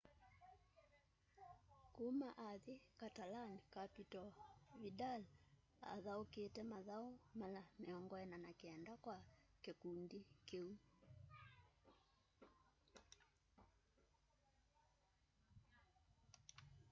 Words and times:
kũma 1.95 2.29
athĩ 2.49 2.75
catalan-capital 2.99 4.27
vidal 4.81 5.21
athaũkĩte 5.95 6.61
mathaũ 6.71 7.07
mala 7.39 7.61
49 7.79 8.93
kwa 9.03 9.17
kĩkũndĩ 9.63 10.19
kĩũ 10.47 10.69